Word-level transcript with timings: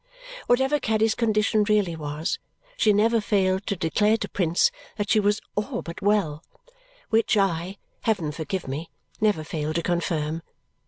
Whatever 0.47 0.79
Caddy's 0.79 1.13
condition 1.13 1.63
really 1.65 1.95
was, 1.95 2.39
she 2.75 2.91
never 2.91 3.21
failed 3.21 3.67
to 3.67 3.75
declare 3.75 4.17
to 4.17 4.27
Prince 4.29 4.71
that 4.97 5.11
she 5.11 5.19
was 5.19 5.39
all 5.55 5.83
but 5.83 6.01
well 6.01 6.43
which 7.11 7.37
I, 7.37 7.77
heaven 8.01 8.31
forgive 8.31 8.67
me, 8.67 8.89
never 9.19 9.43
failed 9.43 9.75
to 9.75 9.83
confirm. 9.83 10.41